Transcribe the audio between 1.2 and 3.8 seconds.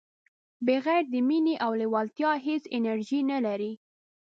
مینې او لیوالتیا هیڅ انرژي نه لرئ.